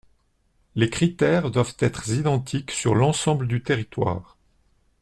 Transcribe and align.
Les 0.73 0.89
critères 0.89 1.51
doivent 1.51 1.75
être 1.77 2.09
identiques 2.09 2.71
sur 2.71 2.95
l’ensemble 2.95 3.45
du 3.47 3.61
territoire. 3.61 4.35